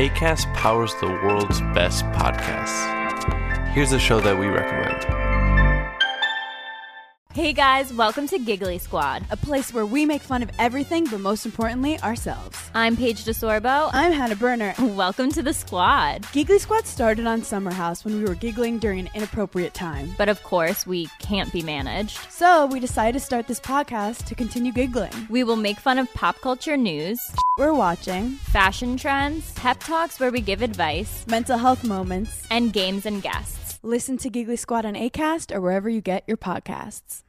[0.00, 3.68] ACAST powers the world's best podcasts.
[3.74, 5.04] Here's a show that we recommend.
[7.34, 9.24] Hey guys, welcome to Giggly Squad.
[9.30, 12.58] a place where we make fun of everything, but most importantly, ourselves.
[12.74, 13.90] I'm Paige DeSorbo.
[13.92, 14.74] I'm Hannah Berner.
[14.96, 16.26] Welcome to the squad.
[16.32, 20.14] Giggly Squad started on Summer House when we were giggling during an inappropriate time.
[20.18, 22.18] But of course, we can't be managed.
[22.30, 25.12] So we decided to start this podcast to continue giggling.
[25.28, 27.20] We will make fun of pop culture news,
[27.60, 32.46] We're watching fashion trends, pep talks where we give advice, mental health moments.
[32.50, 33.78] and games and guests.
[33.82, 37.22] Listen to Giggly Squad on ACAST or wherever you get your podcasts.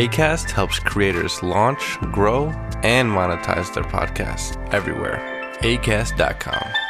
[0.00, 2.46] ACAST helps creators launch, grow,
[2.82, 5.20] and monetize their podcasts everywhere.
[5.60, 6.89] ACAST.com.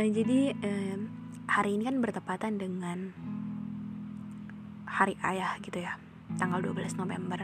[0.00, 1.12] Eh, jadi em,
[1.44, 3.12] hari ini kan bertepatan dengan
[4.88, 6.00] Hari Ayah gitu ya,
[6.40, 7.36] tanggal 12 November.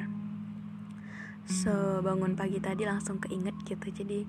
[1.45, 4.25] So bangun pagi tadi langsung keinget gitu, jadi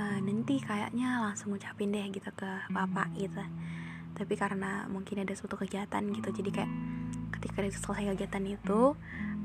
[0.00, 3.44] eh, nanti kayaknya langsung ngucapin deh gitu ke bapak gitu.
[4.16, 6.72] Tapi karena mungkin ada suatu kegiatan gitu, jadi kayak
[7.36, 8.96] ketika selesai kegiatan itu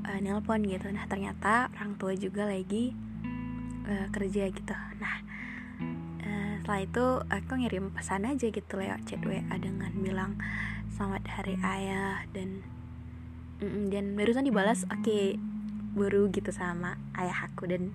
[0.08, 0.88] eh, nelpon gitu.
[0.88, 2.88] Nah ternyata orang tua juga lagi
[3.84, 4.72] eh, kerja gitu.
[4.96, 5.23] Nah
[6.64, 10.40] setelah itu aku ngirim pesan aja gitu lewat chat WA dengan bilang
[10.96, 12.64] selamat hari ayah dan
[13.60, 15.36] mm, dan barusan dibalas oke
[15.92, 17.68] baru gitu sama ayah aku.
[17.68, 17.92] Dan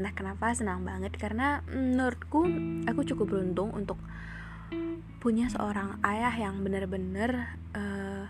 [0.00, 2.48] entah kenapa senang banget karena menurutku
[2.88, 4.00] aku cukup beruntung untuk
[5.20, 8.24] punya seorang ayah yang benar-benar eh,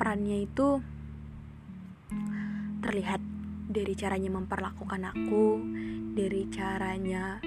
[0.00, 0.80] perannya itu
[2.80, 3.20] terlihat
[3.68, 5.60] dari caranya memperlakukan aku
[6.16, 7.44] dari caranya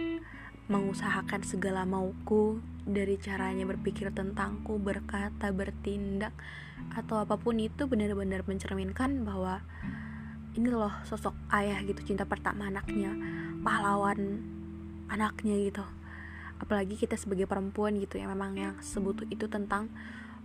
[0.67, 6.35] mengusahakan segala mauku dari caranya berpikir tentangku, berkata, bertindak
[6.93, 9.63] atau apa pun itu benar-benar mencerminkan bahwa
[10.55, 13.15] ini loh sosok ayah gitu cinta pertama anaknya,
[13.63, 14.43] pahlawan
[15.07, 15.85] anaknya gitu.
[16.57, 19.87] Apalagi kita sebagai perempuan gitu ya memang yang sebutuh itu tentang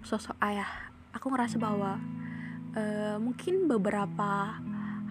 [0.05, 0.69] sosok ayah.
[1.17, 1.99] Aku ngerasa bahwa
[2.77, 4.61] eh, mungkin beberapa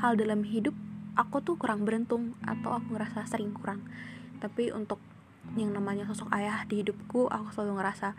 [0.01, 0.73] hal dalam hidup
[1.17, 3.83] aku tuh kurang beruntung atau aku ngerasa sering kurang
[4.41, 4.97] tapi untuk
[5.57, 8.13] yang namanya sosok ayah di hidupku aku selalu ngerasa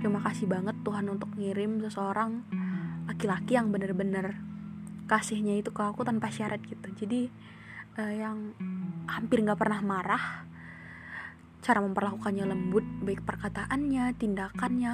[0.00, 2.44] terima kasih banget Tuhan untuk ngirim seseorang
[3.08, 4.40] laki-laki yang bener-bener
[5.10, 6.88] kasihnya itu ke aku tanpa syarat gitu.
[6.94, 7.28] Jadi
[8.00, 8.56] eh, yang
[9.10, 10.24] hampir nggak pernah marah
[11.62, 14.92] cara memperlakukannya lembut baik perkataannya tindakannya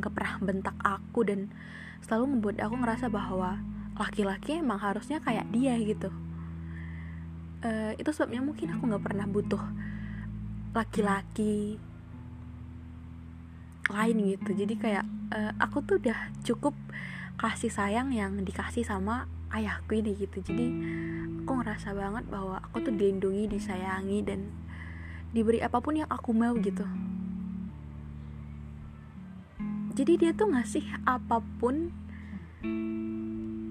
[0.00, 1.52] nggak pernah bentak aku dan
[2.00, 3.60] selalu membuat aku ngerasa bahwa
[3.96, 6.08] laki-laki emang harusnya kayak dia gitu
[7.66, 9.58] Eh, itu sebabnya mungkin aku nggak pernah butuh
[10.70, 11.82] laki-laki
[13.90, 14.50] lain gitu.
[14.54, 15.04] Jadi kayak
[15.34, 16.78] eh, aku tuh udah cukup
[17.42, 20.38] kasih sayang yang dikasih sama ayahku ini gitu.
[20.46, 20.66] Jadi
[21.42, 24.46] aku ngerasa banget bahwa aku tuh dilindungi disayangi dan
[25.34, 26.86] diberi apa pun yang aku mau gitu.
[29.96, 31.90] Jadi dia tuh ngasih apa pun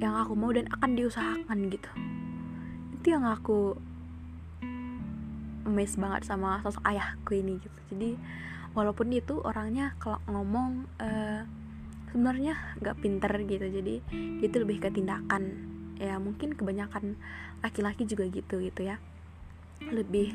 [0.03, 1.88] yang aku mau dan akan diusahakan gitu
[3.05, 3.77] itu yang aku
[5.69, 7.79] amazed banget sama sosok ayahku ini gitu.
[7.93, 8.17] Jadi
[8.73, 11.45] walaupun dia tuh orangnya kalau ngomong eh,
[12.09, 13.61] sebenarnya nggak pinter gitu.
[13.69, 14.01] Jadi
[14.41, 15.53] dia tuh lebih ke tindakan.
[16.01, 17.13] Ya mungkin kebanyakan
[17.61, 18.97] laki-laki juga gitu gitu ya.
[19.85, 20.33] Lebih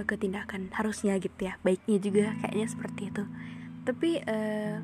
[0.00, 1.60] eh, ke tindakan harusnya gitu ya.
[1.60, 3.28] Baiknya juga kayaknya seperti itu.
[3.84, 4.80] Tapi eh,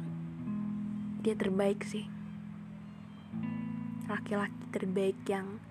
[1.24, 2.04] dia terbaik sih.
[4.04, 5.64] Laki-laki terbaik yang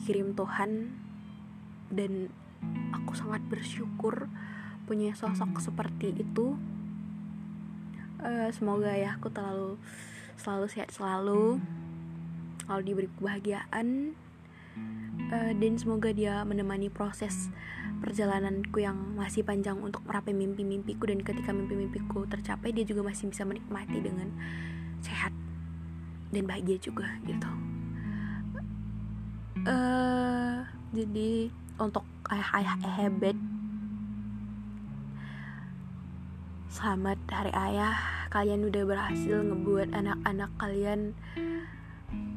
[0.00, 0.96] dikirim Tuhan.
[1.92, 2.32] Dan
[2.96, 4.32] aku sangat bersyukur
[4.88, 6.56] punya sosok seperti itu.
[8.24, 9.76] Eh, semoga ya aku terlalu
[10.40, 11.60] selalu sehat selalu
[12.64, 14.16] selalu diberi kebahagiaan.
[15.30, 17.52] Eh, dan semoga dia menemani proses
[18.00, 21.06] perjalananku yang masih panjang untuk merapai mimpi-mimpiku.
[21.06, 24.32] Dan ketika mimpi-mimpiku tercapai dia juga masih bisa menikmati dengan
[25.04, 25.32] sehat
[26.30, 27.79] dan bahagia juga gitu
[29.68, 30.56] eh
[30.96, 33.36] jadi untuk ayah-ayah hebat
[36.70, 37.98] Selamat Hari Ayah.
[38.30, 41.18] Kalian udah berhasil ngebuat anak-anak kalian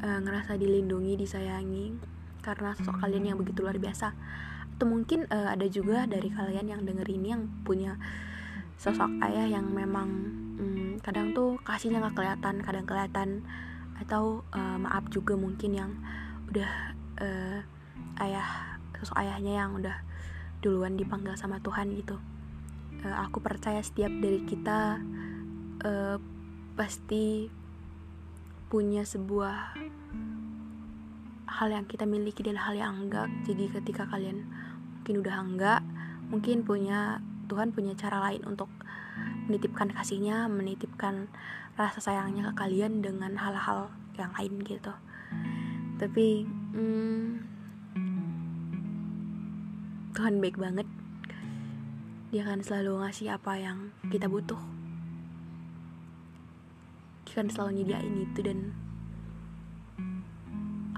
[0.01, 1.93] uh, ngerasa dilindungi, disayangi
[2.41, 4.11] karena sosok kalian yang begitu luar biasa.
[4.73, 7.95] Atau mungkin uh, ada juga dari kalian yang denger ini yang punya
[8.75, 10.09] sosok ayah yang memang
[10.59, 13.29] um, kadang tuh kasihnya nggak kelihatan, kadang kelihatan
[14.01, 15.91] atau uh, maaf juga mungkin yang
[16.49, 17.59] udah uh,
[18.19, 19.97] ayah sosok ayahnya yang udah
[20.59, 22.19] duluan dipanggil sama Tuhan gitu.
[23.03, 24.99] Uh, aku percaya setiap dari kita
[25.83, 26.17] uh,
[26.75, 27.47] pasti
[28.67, 29.77] punya sebuah
[31.53, 33.29] hal yang kita miliki dan hal yang enggak.
[33.45, 34.47] Jadi ketika kalian
[34.99, 35.81] mungkin udah enggak
[36.31, 37.21] mungkin punya
[37.51, 38.71] Tuhan punya cara lain untuk
[39.45, 41.27] menitipkan kasihnya menitipkan
[41.75, 44.93] rasa sayangnya ke kalian dengan hal-hal yang lain gitu.
[45.99, 47.37] Tapi hmm,
[50.17, 50.87] Tuhan baik banget.
[52.33, 54.57] Dia akan selalu ngasih apa yang kita butuh.
[57.29, 58.59] Dia akan selalu nyediain itu dan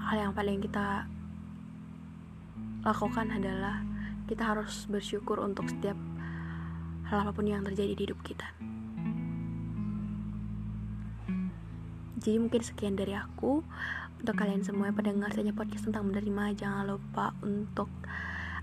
[0.00, 1.04] hal yang paling kita
[2.86, 3.82] lakukan adalah
[4.30, 5.98] kita harus bersyukur untuk setiap
[7.10, 8.48] hal apa pun yang terjadi di hidup kita.
[12.16, 13.62] Jadi mungkin sekian dari aku
[14.20, 17.90] untuk kalian semua yang pada dengar saja podcast tentang menerima jangan lupa untuk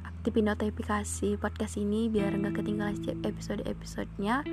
[0.03, 4.43] aktifin notifikasi podcast ini biar nggak ketinggalan setiap episode-episodenya.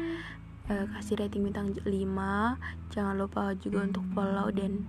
[0.70, 1.91] Uh, kasih rating bintang 5
[2.94, 4.87] jangan lupa juga untuk follow dan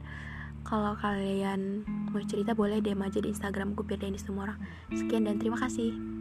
[0.62, 1.82] kalau kalian
[2.14, 4.60] mau cerita boleh DM aja di Instagramku biar di semua orang.
[4.94, 6.21] Sekian dan terima kasih